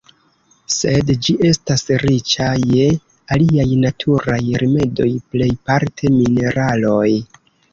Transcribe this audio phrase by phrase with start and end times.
[0.75, 2.87] Sed ĝi estas riĉa je
[3.37, 7.07] aliaj naturaj rimedoj, plejparte mineraloj.